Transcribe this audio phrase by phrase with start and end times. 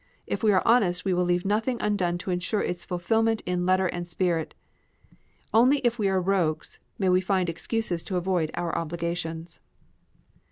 [0.25, 3.85] If we are honest we will leave nothing undone to insure its fulfillment in letter
[3.85, 4.55] and spirit.
[5.53, 9.59] Only if we are rogues may we find excuses to avoid our obligations."